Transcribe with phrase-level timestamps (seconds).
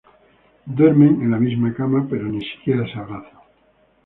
[0.79, 3.39] Duermen en la misma cama, pero ni siquiera se abrazan.